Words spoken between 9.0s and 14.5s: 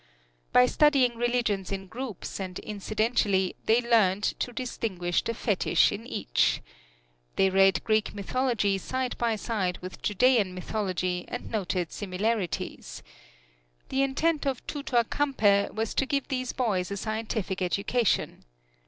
by side with Judean mythology and noted similarities. The intent